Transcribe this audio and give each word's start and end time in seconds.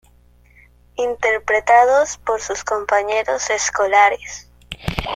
Interpretados 0.95 2.17
por 2.25 2.41
sus 2.41 2.63
compañeros 2.63 3.51
escolares. 3.51 4.49